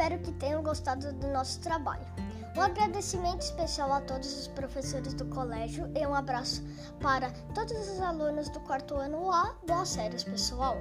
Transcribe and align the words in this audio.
Espero 0.00 0.18
que 0.20 0.32
tenham 0.32 0.62
gostado 0.62 1.12
do 1.12 1.28
nosso 1.28 1.60
trabalho. 1.60 2.06
Um 2.56 2.62
agradecimento 2.62 3.42
especial 3.42 3.92
a 3.92 4.00
todos 4.00 4.32
os 4.32 4.48
professores 4.48 5.12
do 5.12 5.26
colégio 5.26 5.92
e 5.94 6.06
um 6.06 6.14
abraço 6.14 6.64
para 7.02 7.30
todos 7.54 7.72
os 7.72 8.00
alunos 8.00 8.48
do 8.48 8.60
quarto 8.60 8.94
ano 8.94 9.30
A. 9.30 9.54
Boas 9.66 9.90
séries, 9.90 10.24
pessoal! 10.24 10.78